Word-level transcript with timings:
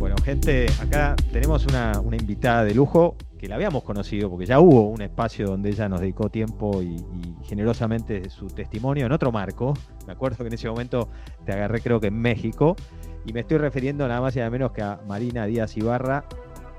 Bueno, 0.00 0.16
gente, 0.24 0.64
acá 0.80 1.14
tenemos 1.30 1.66
una, 1.66 2.00
una 2.00 2.16
invitada 2.16 2.64
de 2.64 2.74
lujo 2.74 3.16
que 3.38 3.46
la 3.46 3.56
habíamos 3.56 3.84
conocido 3.84 4.30
porque 4.30 4.46
ya 4.46 4.58
hubo 4.58 4.88
un 4.88 5.02
espacio 5.02 5.46
donde 5.46 5.68
ella 5.68 5.90
nos 5.90 6.00
dedicó 6.00 6.30
tiempo 6.30 6.80
y, 6.80 6.96
y, 6.96 7.36
generosamente 7.44 8.30
su 8.30 8.46
testimonio 8.46 9.04
en 9.04 9.12
otro 9.12 9.30
marco. 9.30 9.74
Me 10.06 10.14
acuerdo 10.14 10.38
que 10.38 10.46
en 10.46 10.54
ese 10.54 10.70
momento 10.70 11.10
te 11.44 11.52
agarré 11.52 11.82
creo 11.82 12.00
que 12.00 12.06
en 12.06 12.18
México 12.18 12.76
y 13.26 13.34
me 13.34 13.40
estoy 13.40 13.58
refiriendo 13.58 14.08
nada 14.08 14.22
más 14.22 14.34
y 14.36 14.38
nada 14.38 14.48
menos 14.48 14.72
que 14.72 14.80
a 14.80 14.98
Marina 15.06 15.44
Díaz 15.44 15.76
Ibarra. 15.76 16.24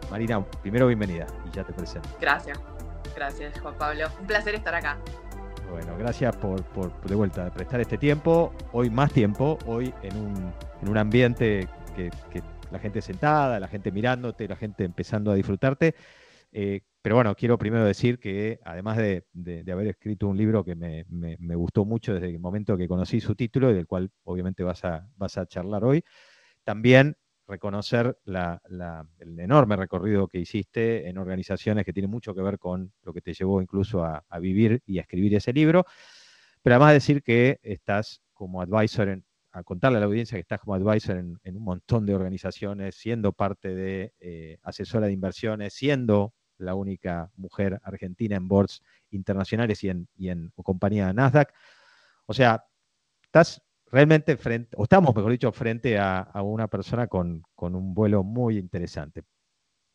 Marina, 0.09 0.43
primero 0.63 0.87
bienvenida 0.87 1.27
y 1.47 1.55
ya 1.55 1.63
te 1.63 1.73
presento. 1.73 2.09
Gracias, 2.19 2.59
gracias 3.15 3.59
Juan 3.59 3.75
Pablo. 3.77 4.07
Un 4.19 4.25
placer 4.25 4.55
estar 4.55 4.73
acá. 4.73 4.97
Bueno, 5.69 5.95
gracias 5.99 6.35
por, 6.37 6.63
por 6.63 6.91
de 7.07 7.13
vuelta 7.13 7.45
de 7.45 7.51
prestar 7.51 7.81
este 7.81 7.99
tiempo, 7.99 8.51
hoy 8.71 8.89
más 8.89 9.13
tiempo, 9.13 9.59
hoy 9.67 9.93
en 10.01 10.17
un, 10.17 10.51
en 10.81 10.89
un 10.89 10.97
ambiente 10.97 11.67
que, 11.95 12.09
que 12.31 12.41
la 12.71 12.79
gente 12.79 13.01
sentada, 13.01 13.59
la 13.59 13.67
gente 13.67 13.91
mirándote, 13.91 14.47
la 14.47 14.55
gente 14.55 14.83
empezando 14.83 15.31
a 15.31 15.35
disfrutarte. 15.35 15.95
Eh, 16.51 16.81
pero 17.01 17.15
bueno, 17.15 17.33
quiero 17.35 17.57
primero 17.57 17.85
decir 17.85 18.19
que 18.19 18.59
además 18.63 18.97
de, 18.97 19.25
de, 19.33 19.63
de 19.63 19.71
haber 19.71 19.87
escrito 19.87 20.27
un 20.27 20.37
libro 20.37 20.63
que 20.63 20.75
me, 20.75 21.05
me, 21.09 21.37
me, 21.39 21.55
gustó 21.55 21.85
mucho 21.85 22.13
desde 22.13 22.29
el 22.29 22.39
momento 22.39 22.77
que 22.77 22.87
conocí 22.87 23.19
su 23.19 23.35
título 23.35 23.71
y 23.71 23.73
del 23.73 23.87
cual 23.87 24.11
obviamente 24.23 24.63
vas 24.63 24.83
a, 24.85 25.07
vas 25.15 25.37
a 25.37 25.45
charlar 25.47 25.83
hoy, 25.83 26.03
también 26.63 27.17
reconocer 27.47 28.17
la, 28.25 28.61
la, 28.69 29.05
el 29.19 29.39
enorme 29.39 29.75
recorrido 29.75 30.27
que 30.27 30.39
hiciste 30.39 31.09
en 31.09 31.17
organizaciones 31.17 31.85
que 31.85 31.93
tienen 31.93 32.11
mucho 32.11 32.35
que 32.35 32.41
ver 32.41 32.59
con 32.59 32.93
lo 33.01 33.13
que 33.13 33.21
te 33.21 33.33
llevó 33.33 33.61
incluso 33.61 34.03
a, 34.03 34.23
a 34.29 34.39
vivir 34.39 34.81
y 34.85 34.99
a 34.99 35.01
escribir 35.01 35.35
ese 35.35 35.53
libro, 35.53 35.85
pero 36.61 36.75
además 36.75 36.93
decir 36.93 37.23
que 37.23 37.59
estás 37.63 38.21
como 38.33 38.61
advisor 38.61 39.09
en, 39.09 39.25
a 39.51 39.63
contarle 39.63 39.97
a 39.97 40.01
la 40.01 40.05
audiencia 40.05 40.35
que 40.35 40.41
estás 40.41 40.59
como 40.61 40.75
advisor 40.75 41.17
en, 41.17 41.39
un 41.57 41.63
montón 41.63 42.05
de 42.05 42.15
organizaciones, 42.15 42.95
siendo 42.95 43.33
parte 43.33 43.75
de 43.75 44.13
eh, 44.19 44.57
asesora 44.63 45.07
de 45.07 45.13
inversiones, 45.13 45.73
siendo 45.73 46.33
la 46.57 46.75
única 46.75 47.31
mujer 47.35 47.79
argentina 47.83 48.35
en 48.35 48.47
boards 48.47 48.81
internacionales 49.09 49.83
y 49.83 49.89
en, 49.89 50.07
y 50.15 50.29
en 50.29 50.51
compañía 50.63 51.11
Nasdaq. 51.11 51.53
O 52.25 52.33
sea, 52.33 52.63
estás 53.23 53.61
realmente 53.91 54.37
frente, 54.37 54.75
o 54.77 54.83
estamos, 54.83 55.13
mejor 55.15 55.31
dicho, 55.31 55.51
frente 55.51 55.97
a, 55.97 56.19
a 56.21 56.41
una 56.43 56.67
persona 56.67 57.07
con, 57.07 57.43
con, 57.55 57.75
un 57.75 57.93
vuelo 57.93 58.23
muy 58.23 58.57
interesante. 58.57 59.23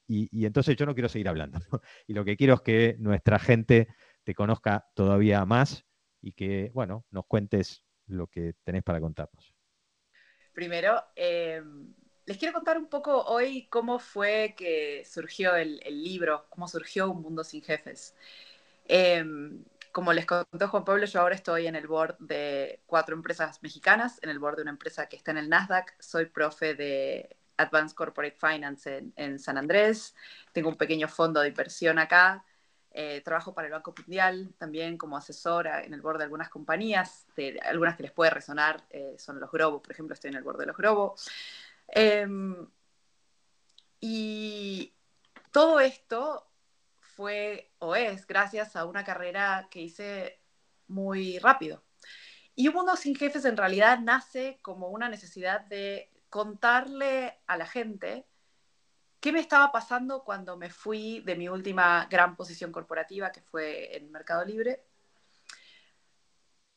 Y, 0.06 0.28
y, 0.30 0.46
entonces 0.46 0.76
yo 0.76 0.86
no 0.86 0.94
quiero 0.94 1.08
seguir 1.08 1.28
hablando. 1.28 1.58
Y 2.06 2.12
lo 2.14 2.24
que 2.24 2.36
quiero 2.36 2.54
es 2.54 2.60
que 2.60 2.96
nuestra 2.98 3.38
gente 3.38 3.88
te 4.22 4.34
conozca 4.34 4.86
todavía 4.94 5.44
más 5.44 5.84
y 6.20 6.32
que, 6.32 6.70
bueno, 6.74 7.04
nos 7.10 7.26
cuentes 7.26 7.85
lo 8.06 8.26
que 8.26 8.54
tenés 8.64 8.82
para 8.82 9.00
contarnos. 9.00 9.54
Primero, 10.52 11.02
eh, 11.14 11.62
les 12.24 12.38
quiero 12.38 12.54
contar 12.54 12.78
un 12.78 12.86
poco 12.86 13.24
hoy 13.24 13.66
cómo 13.68 13.98
fue 13.98 14.54
que 14.56 15.04
surgió 15.04 15.54
el, 15.56 15.80
el 15.84 16.02
libro, 16.02 16.46
cómo 16.50 16.66
surgió 16.66 17.10
Un 17.10 17.22
Mundo 17.22 17.44
Sin 17.44 17.62
Jefes. 17.62 18.14
Eh, 18.88 19.24
como 19.96 20.12
les 20.12 20.26
contó 20.26 20.68
Juan 20.68 20.84
Pablo, 20.84 21.06
yo 21.06 21.20
ahora 21.22 21.34
estoy 21.34 21.66
en 21.66 21.74
el 21.74 21.86
board 21.86 22.18
de 22.18 22.82
cuatro 22.84 23.16
empresas 23.16 23.62
mexicanas, 23.62 24.18
en 24.22 24.28
el 24.28 24.38
board 24.38 24.56
de 24.56 24.62
una 24.62 24.72
empresa 24.72 25.08
que 25.08 25.16
está 25.16 25.30
en 25.30 25.38
el 25.38 25.48
Nasdaq. 25.48 25.94
Soy 25.98 26.26
profe 26.26 26.74
de 26.74 27.34
Advanced 27.56 27.96
Corporate 27.96 28.36
Finance 28.38 28.98
en, 28.98 29.14
en 29.16 29.38
San 29.38 29.56
Andrés. 29.56 30.14
Tengo 30.52 30.68
un 30.68 30.76
pequeño 30.76 31.08
fondo 31.08 31.40
de 31.40 31.48
inversión 31.48 31.98
acá. 31.98 32.44
Eh, 32.98 33.20
trabajo 33.20 33.52
para 33.52 33.66
el 33.66 33.74
Banco 33.74 33.94
Mundial 33.94 34.54
también 34.56 34.96
como 34.96 35.18
asesora 35.18 35.84
en 35.84 35.92
el 35.92 36.00
board 36.00 36.16
de 36.16 36.24
algunas 36.24 36.48
compañías, 36.48 37.26
de, 37.36 37.60
algunas 37.62 37.94
que 37.94 38.04
les 38.04 38.12
puede 38.12 38.30
resonar 38.30 38.86
eh, 38.88 39.16
son 39.18 39.38
los 39.38 39.50
Globo, 39.50 39.82
por 39.82 39.92
ejemplo, 39.92 40.14
estoy 40.14 40.30
en 40.30 40.36
el 40.38 40.42
board 40.42 40.56
de 40.56 40.64
los 40.64 40.76
Globo. 40.78 41.14
Eh, 41.88 42.26
y 44.00 44.94
todo 45.52 45.78
esto 45.78 46.50
fue 47.00 47.70
o 47.80 47.94
es 47.94 48.26
gracias 48.26 48.76
a 48.76 48.86
una 48.86 49.04
carrera 49.04 49.68
que 49.70 49.82
hice 49.82 50.40
muy 50.88 51.38
rápido. 51.38 51.82
Y 52.54 52.68
Un 52.68 52.76
Mundo 52.76 52.96
Sin 52.96 53.14
Jefes 53.14 53.44
en 53.44 53.58
realidad 53.58 53.98
nace 53.98 54.58
como 54.62 54.88
una 54.88 55.10
necesidad 55.10 55.60
de 55.60 56.10
contarle 56.30 57.40
a 57.46 57.58
la 57.58 57.66
gente 57.66 58.24
¿Qué 59.26 59.32
me 59.32 59.40
estaba 59.40 59.72
pasando 59.72 60.22
cuando 60.22 60.56
me 60.56 60.70
fui 60.70 61.18
de 61.18 61.34
mi 61.34 61.48
última 61.48 62.06
gran 62.08 62.36
posición 62.36 62.70
corporativa, 62.70 63.32
que 63.32 63.40
fue 63.40 63.96
en 63.96 64.12
Mercado 64.12 64.44
Libre? 64.44 64.84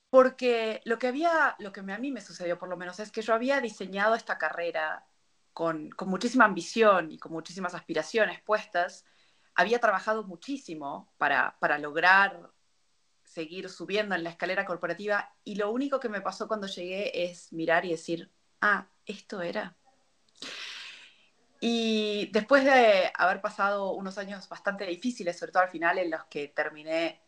Porque 0.10 0.82
lo 0.86 0.98
que, 0.98 1.06
había, 1.06 1.56
lo 1.60 1.72
que 1.72 1.82
a 1.82 1.84
mí 2.00 2.10
me 2.10 2.22
sucedió 2.22 2.58
por 2.58 2.68
lo 2.68 2.76
menos 2.76 3.00
es 3.00 3.12
que 3.12 3.22
yo 3.22 3.36
había 3.36 3.62
diseñado 3.62 4.16
esta 4.16 4.40
carrera 4.40 5.06
con, 5.54 5.92
muchísima 6.08 6.46
ambición 6.46 7.12
y 7.12 7.20
con 7.20 7.34
muchísimas 7.34 7.76
aspiraciones 7.76 8.42
puestas. 8.42 9.06
Había 9.54 9.78
trabajado 9.78 10.24
muchísimo 10.24 11.14
para, 11.20 11.56
para 11.60 11.78
lograr 11.78 12.50
seguir 13.26 13.70
subiendo 13.70 14.16
en 14.16 14.24
la 14.24 14.32
escalera 14.32 14.66
corporativa 14.66 15.36
y 15.44 15.54
lo 15.54 15.70
único 15.70 16.00
que 16.00 16.10
me 16.10 16.22
pasó 16.22 16.48
cuando 16.48 16.66
llegué 16.66 17.26
es 17.30 17.54
mirar 17.54 17.86
y 17.86 17.92
decir, 17.92 18.32
ah, 18.60 18.88
esto 19.06 19.40
era. 19.44 19.78
Y 21.60 22.30
después 22.32 22.64
de 22.64 23.12
haber 23.14 23.42
pasado 23.42 23.92
unos 23.94 24.18
años 24.18 24.48
bastante 24.48 24.86
difíciles, 24.86 25.38
sobre 25.38 25.52
todo 25.52 25.64
al 25.64 25.70
final, 25.70 25.98
en 25.98 26.12
los 26.12 26.26
que 26.26 26.48
terminé, 26.50 27.22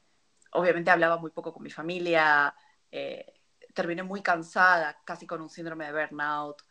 obviamente 0.53 0.91
hablaba 0.91 1.17
muy 1.17 1.31
poco 1.31 1.53
con 1.53 1.63
mi 1.63 1.69
familia, 1.69 2.53
eh, 2.91 3.33
terminé 3.73 4.03
muy 4.03 4.21
cansada, 4.21 5.01
casi 5.03 5.27
con 5.27 5.41
un 5.41 5.49
síndrome 5.49 5.85
de 5.85 5.91
burnout, 5.91 6.63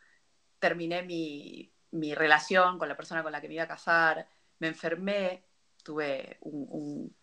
terminé 0.59 1.03
mi, 1.03 1.71
mi, 1.91 2.15
relación 2.15 2.79
con 2.79 2.87
la 2.89 2.97
persona 2.97 3.23
con 3.23 3.31
la 3.31 3.41
que 3.41 3.47
me 3.47 3.55
iba 3.55 3.63
a 3.63 3.67
casar, 3.67 4.27
me 4.59 4.67
enfermé, 4.67 5.45
tuve 5.83 6.37
un, 6.41 6.67
un 6.69 7.15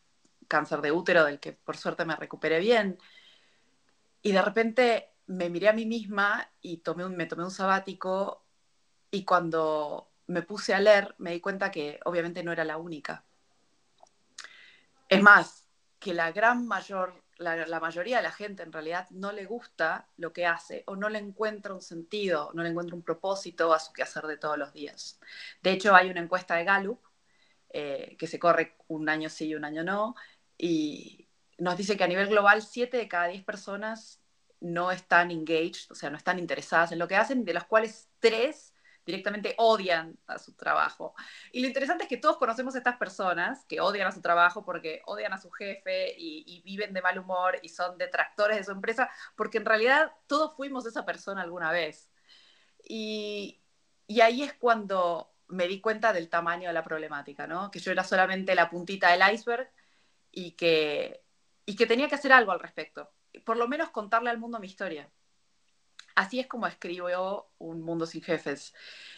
cáncer 0.47 0.81
de 0.81 0.93
útero 0.93 1.25
del 1.25 1.41
que 1.41 1.53
por 1.53 1.77
suerte 1.77 2.05
me 2.05 2.17
recuperé 2.17 2.61
bien, 2.61 2.99
y 4.23 4.33
de 4.33 4.43
repente 4.43 5.15
me 5.27 5.51
miré 5.51 5.69
a 5.69 5.73
mí 5.73 5.87
misma 5.87 6.51
y 6.61 6.79
tomé 6.79 7.05
un, 7.05 7.17
me 7.17 7.27
tomé 7.27 7.45
un 7.45 7.51
sabático 7.51 8.45
y 9.11 9.25
cuando 9.25 10.08
me 10.29 10.43
puse 10.43 10.75
a 10.75 10.81
leer, 10.81 11.15
me 11.19 11.33
di 11.33 11.41
cuenta 11.41 11.71
que 11.71 11.99
obviamente 12.05 12.43
no 12.43 12.53
era 12.53 12.65
la 12.65 12.77
única. 12.77 13.25
Es 15.09 15.23
más, 15.23 15.67
que 15.99 16.15
la 16.15 16.31
gran 16.33 16.67
mayor, 16.67 17.25
la, 17.39 17.67
la, 17.67 17.81
mayoría 17.81 18.19
de 18.19 18.23
la 18.23 18.31
gente 18.31 18.63
en 18.63 18.73
realidad 18.73 19.09
no 19.11 19.33
le 19.33 19.47
gusta 19.47 20.07
lo 20.17 20.33
que 20.33 20.47
hace 20.47 20.85
o 20.87 20.97
no 20.97 21.09
le 21.09 21.19
encuentra 21.19 21.75
un 21.75 21.83
sentido, 21.83 22.51
no 22.55 22.63
le 22.63 22.69
encuentra 22.69 22.95
un 22.95 23.03
propósito 23.03 23.73
a 23.73 23.81
su 23.81 23.93
quehacer 23.93 24.27
de 24.27 24.37
todos 24.37 24.59
los 24.59 24.73
días. 24.73 25.19
De 25.63 25.73
hecho, 25.73 25.95
hay 25.95 26.11
una 26.11 26.21
encuesta 26.21 26.57
de 26.57 26.65
Gallup 26.65 27.01
eh, 27.71 28.17
que 28.19 28.27
se 28.27 28.39
corre 28.39 28.77
un 28.87 29.09
año 29.09 29.29
sí 29.29 29.49
y 29.49 29.55
un 29.55 29.65
año 29.65 29.83
no, 29.83 30.15
y 30.57 31.29
nos 31.59 31.77
dice 31.77 31.97
que 31.97 32.05
a 32.05 32.09
nivel 32.09 32.29
global 32.29 32.63
7 32.63 32.97
de 32.97 33.09
cada 33.09 33.29
10 33.29 33.45
personas 33.45 34.21
no 34.61 34.91
están 34.91 35.31
engaged, 35.31 35.91
o 35.91 35.95
sea, 35.95 36.11
no 36.11 36.17
están 36.17 36.39
interesadas 36.39 36.93
en 36.93 36.99
lo 36.99 37.09
que 37.09 37.17
hacen, 37.17 37.45
de 37.45 37.55
las 37.55 37.65
cuales 37.65 38.09
3 38.21 38.75
directamente 39.09 39.55
odian 39.57 40.19
a 40.27 40.39
su 40.39 40.53
trabajo. 40.53 41.15
Y 41.51 41.63
lo 41.63 41.67
interesante 41.67 42.05
es 42.05 42.11
que 42.11 42.19
todos 42.19 42.37
conocemos 42.37 42.75
a 42.75 42.79
estas 42.79 42.99
personas 42.99 43.65
que 43.65 43.81
odian 43.81 44.07
a 44.07 44.13
su 44.13 44.21
trabajo 44.21 44.67
porque 44.67 45.01
odian 45.07 45.33
a 45.33 45.39
su 45.39 45.51
jefe 45.51 46.15
y, 46.19 46.45
y, 46.47 46.61
viven 46.61 46.93
de 46.93 47.01
mal 47.01 47.19
humor 47.19 47.59
y 47.63 47.71
son 47.71 47.97
detractores 47.97 48.59
de 48.59 48.65
su 48.65 48.73
empresa, 48.73 49.11
porque 49.35 49.57
en 49.57 49.65
realidad 49.65 50.13
todos 50.27 50.55
fuimos 50.57 50.85
esa 50.85 51.07
persona 51.07 51.41
alguna 51.41 51.73
vez. 51.73 52.11
Y, 52.87 53.63
y 54.07 54.21
ahí 54.21 54.43
es 54.43 54.53
cuando 54.53 55.33
me 55.49 55.69
di 55.69 55.81
cuenta 55.81 56.13
del 56.13 56.29
tamaño 56.29 56.69
de 56.69 56.75
la 56.75 56.85
problemática, 56.85 57.47
¿no? 57.47 57.71
Que 57.71 57.79
yo 57.79 57.91
era 57.93 58.05
solamente 58.05 58.55
la 58.55 58.69
puntita 58.69 59.11
del 59.11 59.23
iceberg 59.33 59.73
y 60.31 60.53
que, 60.53 61.25
y 61.65 61.77
que 61.77 61.87
tenía 61.87 62.09
que 62.09 62.17
hacer 62.17 62.33
algo 62.33 62.53
al 62.53 62.61
respecto. 62.61 63.11
Por 63.47 63.57
lo 63.57 63.69
menos 63.69 63.89
contarle 63.89 64.29
al 64.29 64.39
mundo 64.39 64.61
mi 64.61 64.67
historia 64.67 65.11
así 66.19 66.41
es 66.41 66.49
como 66.49 66.67
escribo 66.67 67.49
Un 67.59 67.83
Mundo 67.83 68.05
Sin 68.05 68.23
Jefes. 68.23 68.75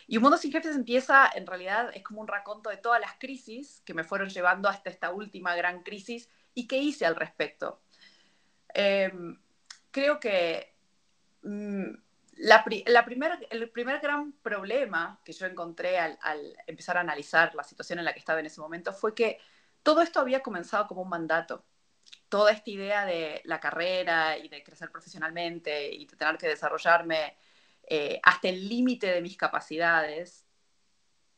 Y 0.07 0.19
Un 0.19 0.23
Mundo 0.23 0.37
Sin 0.37 0.53
Jefes 0.53 0.77
empieza, 0.77 1.31
en 1.35 1.47
realidad, 1.47 1.91
es 1.95 2.03
como 2.03 2.21
un 2.21 2.29
raconto 2.29 2.69
de 2.69 2.77
todas 2.77 3.01
las 3.01 3.15
crisis 3.19 3.83
que 3.87 3.95
me 3.95 4.05
fueron 4.05 4.29
llevando 4.29 4.69
hasta 4.69 4.91
esta 4.91 5.11
última 5.11 5.57
gran 5.57 5.83
crisis 5.83 6.29
y 6.53 6.67
qué 6.67 6.77
hice 6.77 7.07
al 7.07 7.17
respecto. 7.17 7.81
Eh, 8.75 9.11
creo 9.91 10.21
que 10.21 10.75
mmm, 11.43 11.91
la, 12.37 12.65
la 12.87 13.07
el 13.51 13.71
primer 13.71 14.01
gran 14.01 14.33
problema 14.33 15.21
que 15.25 15.33
yo 15.33 15.47
encontré 15.47 15.99
al 15.99 16.19
empezar 16.67 16.99
a 16.99 17.01
analizar 17.01 17.55
la 17.55 17.65
situación 17.65 17.99
en 17.99 18.05
la 18.05 18.13
que 18.13 18.19
estaba 18.19 18.41
en 18.41 18.47
ese 18.47 18.61
momento 18.61 18.93
fue 18.93 19.15
que 19.15 19.39
todo 19.83 20.03
esto 20.03 20.21
había 20.21 20.43
comenzado 20.43 20.87
como 20.87 21.01
un 21.01 21.09
mandato 21.09 21.65
toda 22.31 22.53
esta 22.53 22.71
idea 22.71 23.05
de 23.05 23.43
la 23.45 23.61
carrera 23.61 24.39
y 24.39 24.49
de 24.49 24.63
crecer 24.63 24.91
profesionalmente 24.91 25.93
y 25.93 26.07
de 26.07 26.17
tener 26.17 26.39
que 26.39 26.49
desarrollarme 26.49 27.37
eh, 27.83 28.21
hasta 28.23 28.49
el 28.49 28.69
límite 28.69 29.09
de 29.09 29.21
mis 29.21 29.37
capacidades, 29.37 30.47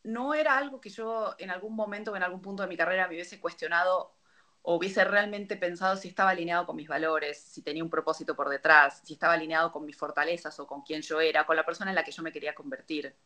no 0.04 0.34
era 0.34 0.58
algo 0.58 0.80
que 0.80 0.90
yo 0.90 1.34
en 1.38 1.50
algún 1.50 1.74
momento 1.74 2.12
o 2.12 2.16
en 2.16 2.22
algún 2.22 2.42
punto 2.42 2.62
de 2.62 2.68
mi 2.68 2.76
carrera 2.76 3.08
me 3.08 3.14
hubiese 3.14 3.40
cuestionado 3.40 4.14
o 4.62 4.76
hubiese 4.76 5.04
realmente 5.04 5.56
pensado 5.56 5.96
si 5.96 6.08
estaba 6.08 6.30
alineado 6.30 6.66
con 6.66 6.76
mis 6.76 6.88
valores, 6.88 7.40
si 7.40 7.62
tenía 7.62 7.82
un 7.82 7.90
propósito 7.90 8.36
por 8.36 8.48
detrás, 8.48 9.00
si 9.04 9.14
estaba 9.14 9.32
alineado 9.32 9.72
con 9.72 9.84
mis 9.84 9.96
fortalezas 9.96 10.58
o 10.60 10.66
con 10.66 10.82
quién 10.82 11.02
yo 11.02 11.20
era, 11.20 11.46
con 11.46 11.56
la 11.56 11.64
persona 11.64 11.90
en 11.90 11.96
la 11.96 12.04
que 12.04 12.12
yo 12.12 12.22
me 12.22 12.32
quería 12.32 12.54
convertir. 12.54 13.16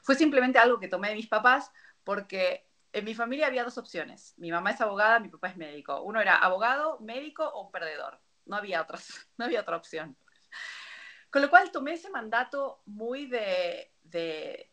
Fue 0.00 0.14
simplemente 0.14 0.58
algo 0.58 0.78
que 0.78 0.88
tomé 0.88 1.10
de 1.10 1.16
mis 1.16 1.26
papás 1.26 1.70
porque 2.02 2.66
en 2.96 3.04
mi 3.04 3.14
familia 3.14 3.46
había 3.46 3.62
dos 3.62 3.76
opciones. 3.76 4.32
Mi 4.38 4.50
mamá 4.50 4.70
es 4.70 4.80
abogada, 4.80 5.20
mi 5.20 5.28
papá 5.28 5.48
es 5.48 5.58
médico. 5.58 6.00
Uno 6.00 6.18
era 6.18 6.36
abogado, 6.36 6.98
médico 7.00 7.44
o 7.44 7.70
perdedor. 7.70 8.18
No 8.46 8.56
había, 8.56 8.80
otras, 8.80 9.28
no 9.36 9.44
había 9.44 9.60
otra 9.60 9.76
opción. 9.76 10.16
Con 11.28 11.42
lo 11.42 11.50
cual 11.50 11.70
tomé 11.70 11.92
ese 11.92 12.08
mandato 12.08 12.80
muy 12.86 13.26
de, 13.26 13.92
de 14.02 14.70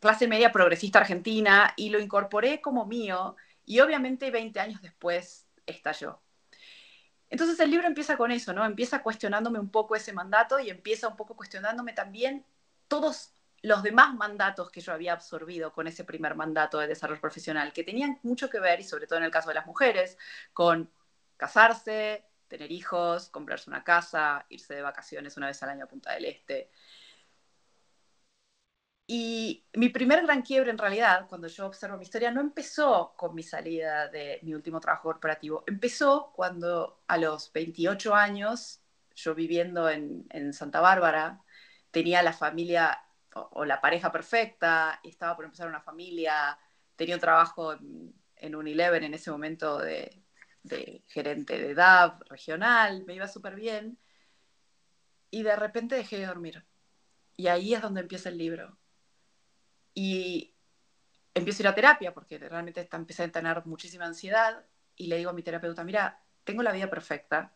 clase 0.00 0.26
media 0.26 0.50
progresista 0.50 1.00
argentina 1.00 1.74
y 1.76 1.90
lo 1.90 2.00
incorporé 2.00 2.62
como 2.62 2.86
mío 2.86 3.36
y 3.66 3.80
obviamente 3.80 4.30
20 4.30 4.58
años 4.58 4.80
después 4.80 5.46
estalló. 5.66 6.22
Entonces 7.28 7.60
el 7.60 7.70
libro 7.70 7.86
empieza 7.86 8.16
con 8.16 8.30
eso, 8.30 8.54
¿no? 8.54 8.64
Empieza 8.64 9.02
cuestionándome 9.02 9.58
un 9.58 9.70
poco 9.70 9.96
ese 9.96 10.14
mandato 10.14 10.58
y 10.60 10.70
empieza 10.70 11.08
un 11.08 11.16
poco 11.16 11.36
cuestionándome 11.36 11.92
también 11.92 12.46
todos 12.88 13.35
los 13.62 13.82
demás 13.82 14.14
mandatos 14.14 14.70
que 14.70 14.80
yo 14.80 14.92
había 14.92 15.12
absorbido 15.12 15.72
con 15.72 15.86
ese 15.86 16.04
primer 16.04 16.34
mandato 16.34 16.78
de 16.78 16.88
desarrollo 16.88 17.20
profesional, 17.20 17.72
que 17.72 17.84
tenían 17.84 18.18
mucho 18.22 18.50
que 18.50 18.60
ver, 18.60 18.80
y 18.80 18.84
sobre 18.84 19.06
todo 19.06 19.18
en 19.18 19.24
el 19.24 19.30
caso 19.30 19.48
de 19.48 19.54
las 19.54 19.66
mujeres, 19.66 20.18
con 20.52 20.90
casarse, 21.36 22.24
tener 22.48 22.70
hijos, 22.72 23.28
comprarse 23.30 23.70
una 23.70 23.84
casa, 23.84 24.46
irse 24.48 24.74
de 24.74 24.82
vacaciones 24.82 25.36
una 25.36 25.48
vez 25.48 25.62
al 25.62 25.70
año 25.70 25.84
a 25.84 25.88
Punta 25.88 26.12
del 26.12 26.26
Este, 26.26 26.70
y 29.08 29.64
mi 29.74 29.88
primer 29.88 30.22
gran 30.22 30.42
quiebre 30.42 30.70
en 30.70 30.78
realidad, 30.78 31.26
cuando 31.28 31.46
yo 31.46 31.66
observo 31.66 31.96
mi 31.96 32.02
historia, 32.04 32.32
no 32.32 32.40
empezó 32.40 33.14
con 33.16 33.34
mi 33.34 33.42
salida 33.42 34.08
de 34.08 34.40
mi 34.42 34.52
último 34.54 34.80
trabajo 34.80 35.04
corporativo. 35.04 35.62
Empezó 35.66 36.32
cuando 36.34 37.02
a 37.06 37.16
los 37.16 37.52
28 37.52 38.14
años, 38.14 38.80
yo 39.14 39.34
viviendo 39.34 39.88
en, 39.88 40.26
en 40.30 40.52
Santa 40.52 40.80
Bárbara, 40.80 41.40
tenía 41.92 42.22
la 42.22 42.32
familia 42.32 43.05
o, 43.52 43.64
la 43.64 43.80
pareja 43.80 44.10
perfecta, 44.12 45.00
estaba 45.02 45.36
por 45.36 45.44
empezar 45.44 45.68
una 45.68 45.80
familia, 45.80 46.58
tenía 46.96 47.16
un 47.16 47.20
trabajo 47.20 47.74
en, 47.74 48.14
en 48.36 48.54
Unilever 48.54 49.02
en 49.04 49.14
ese 49.14 49.30
momento 49.30 49.78
de, 49.78 50.22
de 50.62 51.02
gerente 51.08 51.58
de 51.58 51.74
DAV 51.74 52.22
regional, 52.28 53.04
me 53.04 53.14
iba 53.14 53.28
súper 53.28 53.54
bien, 53.54 53.98
y 55.30 55.42
de 55.42 55.56
repente 55.56 55.96
dejé 55.96 56.18
de 56.18 56.26
dormir. 56.26 56.64
Y 57.36 57.48
ahí 57.48 57.74
es 57.74 57.82
donde 57.82 58.00
empieza 58.00 58.28
el 58.30 58.38
libro 58.38 58.78
y 59.94 60.54
empiezo 61.34 61.62
a 61.62 61.64
ir 61.64 61.68
a 61.68 61.74
terapia 61.74 62.14
porque 62.14 62.38
realmente 62.38 62.88
empecé 62.92 63.24
a 63.24 63.32
tener 63.32 63.64
muchísima 63.66 64.06
ansiedad 64.06 64.64
y 64.94 65.08
le 65.08 65.16
digo 65.16 65.30
a 65.30 65.34
mi 65.34 65.42
terapeuta, 65.42 65.84
mira, 65.84 66.22
tengo 66.44 66.62
la 66.62 66.72
vida 66.72 66.88
perfecta, 66.88 67.54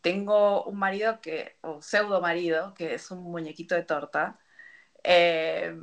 tengo 0.00 0.64
un 0.64 0.78
marido 0.78 1.20
que, 1.20 1.58
o 1.62 1.80
pseudo 1.82 2.20
marido, 2.20 2.74
que 2.74 2.94
es 2.94 3.10
un 3.10 3.22
muñequito 3.22 3.74
de 3.74 3.82
torta, 3.82 4.38
eh, 5.04 5.76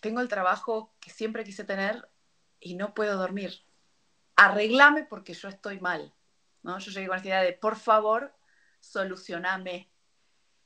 tengo 0.00 0.20
el 0.20 0.28
trabajo 0.28 0.94
que 1.00 1.10
siempre 1.10 1.44
quise 1.44 1.64
tener 1.64 2.08
y 2.60 2.74
no 2.74 2.94
puedo 2.94 3.16
dormir. 3.16 3.64
Arreglame 4.36 5.04
porque 5.04 5.34
yo 5.34 5.48
estoy 5.48 5.80
mal. 5.80 6.12
¿no? 6.62 6.78
Yo 6.78 6.90
llegué 6.90 7.08
con 7.08 7.16
la 7.16 7.22
idea 7.22 7.42
de, 7.42 7.52
por 7.52 7.76
favor, 7.76 8.34
solucioname. 8.80 9.90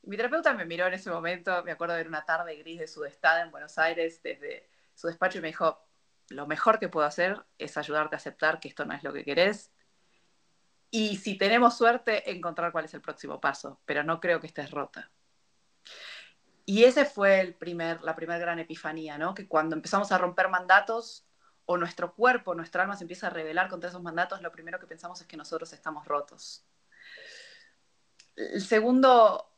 Mi 0.03 0.17
terapeuta 0.17 0.55
me 0.55 0.65
miró 0.65 0.87
en 0.87 0.95
ese 0.95 1.11
momento, 1.11 1.63
me 1.65 1.73
acuerdo 1.73 1.95
de 1.95 2.03
una 2.03 2.25
tarde 2.25 2.57
gris 2.57 2.81
de 2.81 2.89
Sudestada 2.89 3.43
en 3.43 3.51
Buenos 3.51 3.79
Aires 3.79 4.23
desde 4.23 4.69
su 4.95 5.09
despacho 5.09 5.39
y 5.39 5.43
me 5.43 5.49
dijo, 5.49 5.79
lo 6.29 6.47
mejor 6.47 6.79
que 6.79 6.89
puedo 6.89 7.07
hacer 7.07 7.45
es 7.59 7.77
ayudarte 7.77 8.17
a 8.17 8.19
aceptar 8.19 8.61
que 8.61 8.69
esto 8.69 8.85
no 8.85 8.95
es 8.95 9.03
lo 9.03 9.13
que 9.13 9.25
querés 9.25 9.73
y 10.91 11.17
si 11.17 11.37
tenemos 11.37 11.77
suerte 11.77 12.31
encontrar 12.31 12.73
cuál 12.73 12.87
es 12.87 12.95
el 12.95 13.03
próximo 13.03 13.41
paso, 13.41 13.81
pero 13.85 14.03
no 14.03 14.21
creo 14.21 14.41
que 14.41 14.47
estés 14.47 14.71
rota. 14.71 15.11
Y 16.69 16.85
ese 16.85 17.07
fue 17.07 17.41
el 17.41 17.55
primer, 17.55 18.03
la 18.03 18.15
primera 18.15 18.39
gran 18.39 18.59
epifanía, 18.59 19.17
¿no? 19.17 19.33
Que 19.33 19.49
cuando 19.49 19.75
empezamos 19.75 20.13
a 20.13 20.19
romper 20.19 20.51
mandatos 20.51 21.27
o 21.65 21.79
nuestro 21.79 22.15
cuerpo, 22.15 22.55
nuestra 22.55 22.83
alma 22.83 22.95
se 22.95 23.05
empieza 23.05 23.29
a 23.29 23.31
rebelar 23.31 23.71
contra 23.71 23.89
esos 23.89 24.03
mandatos, 24.03 24.43
lo 24.43 24.53
primero 24.53 24.79
que 24.79 24.87
pensamos 24.87 25.19
es 25.19 25.27
que 25.27 25.39
nosotros 25.39 25.73
estamos 25.73 26.07
rotos. 26.07 26.67
El 28.37 28.61
segundo 28.61 29.51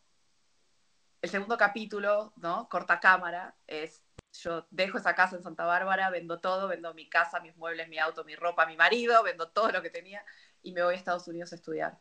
el 1.20 1.30
segundo 1.30 1.58
capítulo, 1.58 2.32
¿no? 2.36 2.68
Corta 2.68 3.00
cámara, 3.00 3.56
es 3.66 4.04
yo 4.40 4.68
dejo 4.70 4.98
esa 4.98 5.16
casa 5.16 5.34
en 5.34 5.42
Santa 5.42 5.64
Bárbara, 5.64 6.10
vendo 6.10 6.38
todo, 6.38 6.68
vendo 6.68 6.94
mi 6.94 7.08
casa, 7.08 7.40
mis 7.40 7.56
muebles, 7.56 7.88
mi 7.88 7.98
auto, 7.98 8.22
mi 8.22 8.36
ropa, 8.36 8.66
mi 8.66 8.76
marido, 8.76 9.24
vendo 9.24 9.48
todo 9.48 9.72
lo 9.72 9.82
que 9.82 9.90
tenía 9.90 10.24
y 10.62 10.72
me 10.72 10.84
voy 10.84 10.94
a 10.94 10.96
Estados 10.96 11.26
Unidos 11.26 11.50
a 11.50 11.56
estudiar. 11.56 11.98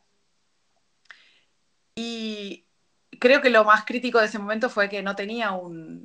Y 1.96 2.69
creo 3.18 3.40
que 3.40 3.50
lo 3.50 3.64
más 3.64 3.84
crítico 3.84 4.18
de 4.20 4.26
ese 4.26 4.38
momento 4.38 4.70
fue 4.70 4.88
que 4.88 5.02
no 5.02 5.16
tenía 5.16 5.52
un, 5.52 6.04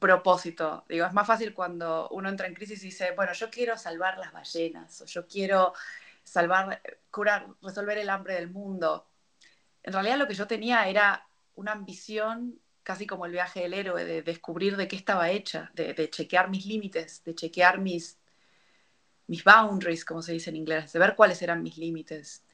propósito. 0.00 0.84
Digo, 0.88 1.04
es 1.04 1.12
más 1.12 1.26
fácil 1.26 1.52
cuando 1.52 2.08
uno 2.08 2.30
entra 2.30 2.46
en 2.46 2.54
crisis 2.54 2.82
y 2.82 2.86
dice, 2.86 3.12
bueno, 3.14 3.34
yo 3.34 3.50
quiero 3.50 3.76
salvar 3.76 4.16
las 4.16 4.32
ballenas, 4.32 5.02
o 5.02 5.04
yo 5.04 5.26
quiero 5.26 5.74
salvar, 6.22 6.80
curar, 7.10 7.48
resolver 7.60 7.98
el 7.98 8.08
hambre 8.08 8.34
del 8.34 8.48
mundo. 8.48 9.06
En 9.82 9.92
realidad 9.92 10.16
lo 10.16 10.26
que 10.26 10.34
yo 10.34 10.46
tenía 10.46 10.88
era 10.88 11.26
una 11.54 11.72
ambición 11.72 12.58
casi 12.84 13.06
como 13.06 13.26
el 13.26 13.32
viaje 13.32 13.60
del 13.60 13.74
héroe, 13.74 14.04
de 14.04 14.22
descubrir 14.22 14.76
de 14.76 14.86
qué 14.86 14.94
estaba 14.94 15.30
hecha, 15.30 15.72
de, 15.74 16.08
chequear 16.10 16.50
mis 16.50 16.66
límites, 16.66 17.24
de 17.24 17.34
chequear 17.34 17.78
mis, 17.78 18.18
mis 19.26 19.42
boundaries, 19.42 20.04
como 20.04 20.22
se 20.22 20.32
dice 20.32 20.50
en 20.50 20.56
inglés, 20.56 20.92
de 20.92 20.98
ver 20.98 21.16
cuáles 21.16 21.40
eran 21.42 21.62
mis 21.62 21.78
límites. 21.78 22.44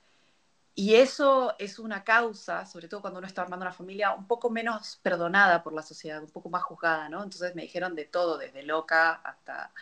Y 0.80 0.94
eso 0.94 1.54
es 1.58 1.78
una 1.78 2.04
causa, 2.04 2.64
sobre 2.64 2.88
todo 2.88 3.02
cuando 3.02 3.18
uno 3.18 3.26
está 3.26 3.42
armando 3.42 3.66
una 3.66 3.72
familia, 3.74 4.14
un 4.14 4.26
poco 4.26 4.48
menos 4.48 4.98
perdonada 5.02 5.62
por 5.62 5.74
la 5.74 5.82
sociedad, 5.82 6.22
un 6.22 6.30
poco 6.30 6.48
más 6.48 6.62
juzgada, 6.62 7.10
¿no? 7.10 7.22
Entonces 7.22 7.54
me 7.54 7.60
dijeron 7.60 7.94
de 7.94 8.06
todo, 8.06 8.38
desde 8.38 8.62
loca 8.62 9.12
hasta 9.12 9.74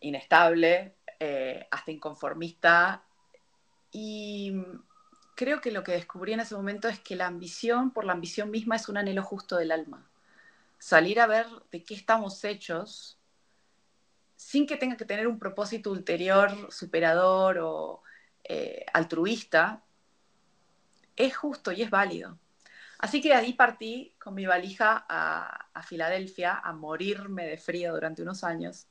inestable, 0.00 0.96
eh, 1.18 1.66
hasta 1.70 1.92
inconformista. 1.92 3.02
Y 3.90 4.62
creo 5.34 5.62
que 5.62 5.72
lo 5.72 5.82
que 5.82 5.92
descubrí 5.92 6.34
en 6.34 6.40
ese 6.40 6.56
momento 6.56 6.88
es 6.88 7.00
que 7.00 7.16
la 7.16 7.26
ambición 7.26 7.90
por 7.90 8.04
la 8.04 8.12
ambición 8.12 8.50
misma 8.50 8.76
es 8.76 8.90
un 8.90 8.98
anhelo 8.98 9.22
justo 9.22 9.56
del 9.56 9.72
alma. 9.72 10.06
Salir 10.78 11.20
a 11.20 11.26
ver 11.26 11.46
de 11.70 11.84
qué 11.84 11.94
estamos 11.94 12.44
hechos 12.44 13.18
sin 14.36 14.66
que 14.66 14.76
tenga 14.76 14.98
que 14.98 15.06
tener 15.06 15.26
un 15.26 15.38
propósito 15.38 15.90
ulterior, 15.90 16.70
superador 16.70 17.60
o 17.62 18.02
eh, 18.44 18.84
altruista, 18.92 19.82
es 21.16 21.36
justo 21.36 21.72
y 21.72 21.82
es 21.82 21.90
válido. 21.90 22.38
Así 22.98 23.20
que 23.20 23.28
de 23.28 23.34
ahí 23.34 23.52
partí 23.54 24.14
con 24.18 24.34
mi 24.34 24.46
valija 24.46 25.04
a, 25.08 25.68
a 25.74 25.82
Filadelfia 25.82 26.58
a 26.58 26.72
morirme 26.72 27.46
de 27.46 27.56
frío 27.58 27.92
durante 27.92 28.22
unos 28.22 28.44
años. 28.44 28.86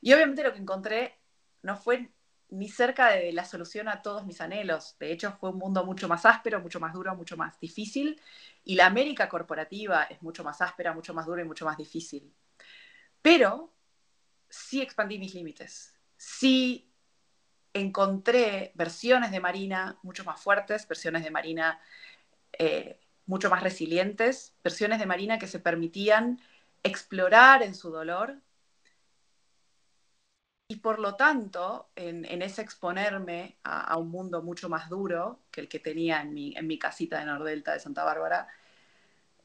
Y 0.00 0.12
obviamente 0.12 0.42
lo 0.42 0.52
que 0.52 0.58
encontré 0.58 1.18
no 1.62 1.76
fue 1.76 2.10
ni 2.52 2.68
cerca 2.68 3.08
de 3.08 3.32
la 3.32 3.44
solución 3.44 3.88
a 3.88 4.02
todos 4.02 4.26
mis 4.26 4.40
anhelos. 4.40 4.96
De 4.98 5.10
hecho, 5.10 5.32
fue 5.40 5.50
un 5.50 5.58
mundo 5.58 5.84
mucho 5.86 6.06
más 6.06 6.26
áspero, 6.26 6.60
mucho 6.60 6.80
más 6.80 6.92
duro, 6.92 7.14
mucho 7.16 7.36
más 7.36 7.58
difícil. 7.58 8.20
Y 8.64 8.74
la 8.74 8.86
América 8.86 9.28
corporativa 9.28 10.04
es 10.04 10.20
mucho 10.22 10.44
más 10.44 10.60
áspera, 10.60 10.92
mucho 10.92 11.14
más 11.14 11.24
dura 11.24 11.40
y 11.42 11.46
mucho 11.46 11.64
más 11.64 11.78
difícil. 11.78 12.30
Pero 13.22 13.72
sí 14.50 14.82
expandí 14.82 15.18
mis 15.18 15.34
límites. 15.34 15.94
Sí 16.16 16.91
encontré 17.74 18.72
versiones 18.74 19.30
de 19.30 19.40
Marina 19.40 19.98
mucho 20.02 20.24
más 20.24 20.40
fuertes, 20.40 20.86
versiones 20.86 21.24
de 21.24 21.30
Marina 21.30 21.80
eh, 22.52 22.98
mucho 23.26 23.50
más 23.50 23.62
resilientes, 23.62 24.54
versiones 24.62 24.98
de 24.98 25.06
Marina 25.06 25.38
que 25.38 25.46
se 25.46 25.58
permitían 25.58 26.40
explorar 26.82 27.62
en 27.62 27.74
su 27.74 27.90
dolor 27.90 28.40
y 30.72 30.76
por 30.76 30.98
lo 31.00 31.16
tanto, 31.16 31.90
en, 31.96 32.24
ese 32.40 32.62
exponerme 32.62 33.58
a, 33.62 33.96
un 33.98 34.10
mundo 34.10 34.42
mucho 34.42 34.70
más 34.70 34.88
duro 34.88 35.40
que 35.50 35.60
el 35.60 35.68
que 35.68 35.78
tenía 35.80 36.22
en 36.22 36.32
mi, 36.32 36.78
casita 36.78 37.18
de 37.18 37.26
Nordelta 37.26 37.74
de 37.74 37.80
Santa 37.80 38.04
Bárbara, 38.04 38.48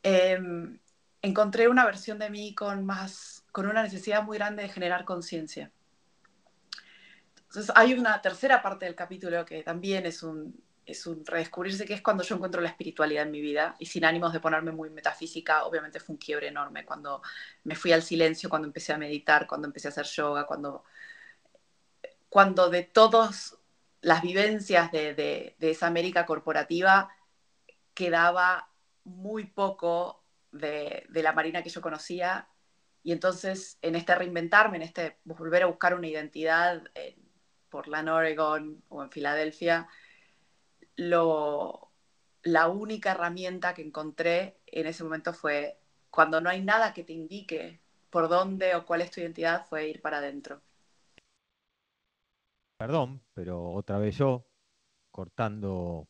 em, 0.03 0.79
encontré 1.21 1.67
una 1.67 1.85
versión 1.85 2.17
de 2.17 2.29
mí 2.29 2.55
con, 2.55 2.85
más, 2.85 3.43
con 3.51 3.67
una 3.67 3.83
necesidad 3.83 4.23
muy 4.23 4.37
grande 4.37 4.63
de 4.63 4.69
generar 4.69 5.03
conciencia. 5.03 5.69
Entonces 7.47 7.71
hay 7.75 7.93
una 7.93 8.21
tercera 8.21 8.61
parte 8.61 8.85
del 8.85 8.95
capítulo 8.95 9.45
que 9.45 9.63
también 9.63 10.05
es 10.05 10.23
un, 10.23 10.61
es 10.85 11.05
un 11.05 11.25
redescubrirse, 11.25 11.85
que 11.85 11.93
es 11.93 12.01
cuando 12.01 12.23
yo 12.23 12.35
encuentro 12.35 12.61
la 12.61 12.69
espiritualidad 12.69 13.23
en 13.23 13.31
mi 13.31 13.41
vida 13.41 13.75
y 13.79 13.85
sin 13.85 14.05
ánimos 14.05 14.33
de 14.33 14.39
ponerme 14.39 14.71
muy 14.71 14.89
metafísica, 14.89 15.65
obviamente 15.65 15.99
fue 15.99 16.13
un 16.13 16.19
quiebre 16.19 16.47
enorme 16.47 16.85
cuando 16.85 17.21
me 17.63 17.75
fui 17.75 17.91
al 17.91 18.03
silencio, 18.03 18.49
cuando 18.49 18.67
empecé 18.67 18.93
a 18.93 18.97
meditar, 18.97 19.47
cuando 19.47 19.67
empecé 19.67 19.87
a 19.87 19.91
hacer 19.91 20.05
yoga, 20.05 20.45
cuando 20.45 20.83
cuando 22.29 22.69
de 22.69 22.83
todas 22.83 23.57
las 24.01 24.21
vivencias 24.21 24.91
de, 24.91 25.55
esa 25.59 25.87
América 25.87 26.25
corporativa 26.25 27.09
quedaba 27.93 28.69
muy 29.03 29.45
poco 29.45 30.23
de, 30.51 31.07
la 31.09 31.33
Marina 31.33 31.63
que 31.63 31.69
yo 31.69 31.81
conocía. 31.81 32.47
Y 33.03 33.11
entonces, 33.11 33.77
en 33.81 33.95
este 33.95 34.13
reinventarme, 34.15 34.77
en 34.77 34.83
este 34.83 35.17
volver 35.23 35.63
a 35.63 35.67
buscar 35.67 35.95
una 35.95 36.07
identidad 36.07 36.83
Portland, 37.69 38.09
Oregon 38.09 38.83
o 38.89 39.03
en 39.03 39.11
Filadelfia, 39.11 39.87
lo, 40.95 41.91
la 42.43 42.67
única 42.69 43.11
herramienta 43.11 43.73
que 43.73 43.81
encontré 43.81 44.59
en 44.65 44.87
ese 44.87 45.03
momento 45.03 45.33
fue 45.33 45.79
cuando 46.09 46.41
no 46.41 46.49
hay 46.49 46.61
nada 46.63 46.93
que 46.93 47.03
te 47.03 47.13
indique 47.13 47.81
por 48.09 48.29
dónde 48.29 48.75
o 48.75 48.85
cuál 48.85 49.01
es 49.01 49.11
tu 49.11 49.19
identidad, 49.19 49.65
fue 49.65 49.87
ir 49.89 50.01
para 50.01 50.17
adentro. 50.17 50.61
Perdón, 52.77 53.21
pero 53.33 53.71
otra 53.71 53.97
vez 53.97 54.17
yo, 54.17 54.47
cortando 55.11 56.07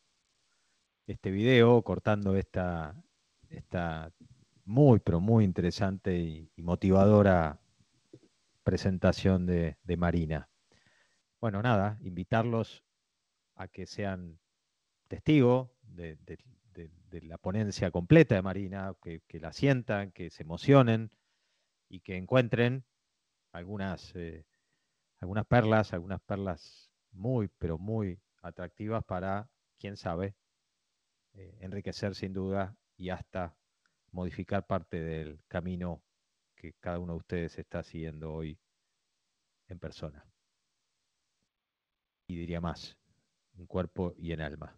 este 1.08 1.32
video, 1.32 1.82
cortando 1.82 2.36
esta, 2.36 2.94
esta 3.50 4.12
muy, 4.66 5.00
pero 5.00 5.20
muy 5.20 5.46
interesante 5.46 6.18
y, 6.18 6.52
motivadora 6.58 7.60
presentación 8.64 9.46
de, 9.46 9.78
Marina. 9.98 10.50
Bueno, 11.40 11.62
nada, 11.62 12.00
invitarlos 12.02 12.84
a 13.56 13.68
que 13.68 13.86
sean 13.86 14.40
testigos 15.08 15.70
de, 15.84 16.18
la 17.22 17.38
ponencia 17.38 17.92
completa 17.92 18.36
de 18.36 18.42
Marina, 18.42 18.94
que, 19.02 19.22
la 19.40 19.54
sientan, 19.54 20.12
que 20.12 20.30
se 20.32 20.44
emocionen 20.44 21.12
y 21.90 22.02
que 22.02 22.18
encuentren 22.18 22.86
algunas, 23.52 24.16
eh, 24.16 24.46
algunas 25.20 25.46
perlas, 25.46 25.94
algunas 25.94 26.22
perlas 26.22 26.92
muy, 27.12 27.50
pero 27.60 27.78
muy 27.78 28.20
atractivas 28.42 29.04
para, 29.04 29.50
quién 29.80 29.96
sabe, 29.96 30.36
eh, 31.34 31.58
enriquecer 31.62 32.16
sin 32.16 32.34
duda 32.34 32.76
y 32.96 33.10
hasta 33.10 33.56
modificar 34.12 34.66
parte 34.66 35.02
del 35.02 35.40
camino 35.48 36.02
que 36.56 36.74
cada 36.74 37.00
uno 37.00 37.14
de 37.14 37.20
ustedes 37.20 37.60
está 37.60 37.84
siguiendo 37.84 38.34
hoy 38.34 38.60
en 39.68 39.80
persona. 39.80 40.26
Y 42.28 42.36
diría 42.36 42.60
más, 42.62 42.98
en 43.58 43.66
cuerpo 43.66 44.14
y 44.18 44.34
en 44.34 44.42
alma. 44.42 44.78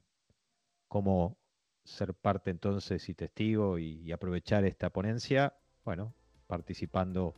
¿Cómo 0.88 1.38
ser 1.84 2.14
parte 2.14 2.52
entonces 2.52 3.10
y 3.10 3.16
testigo 3.16 3.80
y, 3.80 4.12
aprovechar 4.12 4.66
esta 4.66 4.90
ponencia? 4.90 5.56
Bueno, 5.84 6.14
participando 6.48 7.34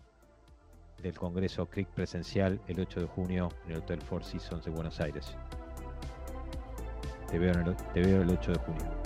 del 1.01 1.17
Congreso 1.17 1.67
CRIC 1.69 1.87
presencial 1.89 2.61
el 2.67 2.79
8 2.79 3.01
de 3.01 3.07
junio 3.07 3.49
en 3.65 3.71
el 3.71 3.77
Hotel 3.79 4.01
Four 4.01 4.23
Seasons 4.23 4.65
de 4.65 4.71
Buenos 4.71 4.99
Aires. 4.99 5.35
Te 7.29 7.39
veo, 7.39 7.53
te 7.93 8.01
veo 8.01 8.21
el 8.21 8.29
8 8.29 8.51
de 8.51 8.59
junio. 8.59 9.00